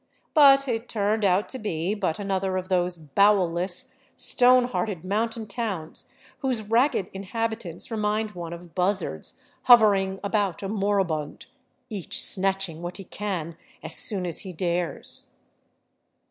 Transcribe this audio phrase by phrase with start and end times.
[0.33, 6.09] But it turned out to be but another of those bowelless, stone hearted mountain towns
[6.39, 11.45] whose ragged inhabitants re mind one of buzzards hovering about a moribund,
[11.91, 15.29] each snatching what he can, as soon as he dares.